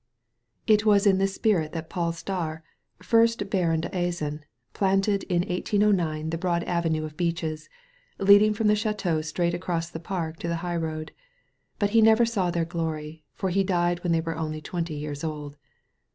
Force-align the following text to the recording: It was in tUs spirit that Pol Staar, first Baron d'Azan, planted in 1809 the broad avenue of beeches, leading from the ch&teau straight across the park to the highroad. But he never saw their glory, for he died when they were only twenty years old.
It 0.65 0.83
was 0.83 1.05
in 1.05 1.19
tUs 1.19 1.31
spirit 1.35 1.73
that 1.73 1.87
Pol 1.87 2.11
Staar, 2.11 2.63
first 3.03 3.51
Baron 3.51 3.81
d'Azan, 3.81 4.43
planted 4.73 5.21
in 5.25 5.41
1809 5.43 6.31
the 6.31 6.39
broad 6.39 6.63
avenue 6.63 7.05
of 7.05 7.15
beeches, 7.15 7.69
leading 8.17 8.55
from 8.55 8.65
the 8.65 8.73
ch&teau 8.75 9.23
straight 9.23 9.53
across 9.53 9.91
the 9.91 9.99
park 9.99 10.37
to 10.37 10.47
the 10.47 10.55
highroad. 10.65 11.11
But 11.77 11.91
he 11.91 12.01
never 12.01 12.25
saw 12.25 12.49
their 12.49 12.65
glory, 12.65 13.23
for 13.35 13.51
he 13.51 13.63
died 13.63 14.01
when 14.01 14.11
they 14.11 14.21
were 14.21 14.35
only 14.39 14.59
twenty 14.59 14.95
years 14.95 15.23
old. 15.23 15.55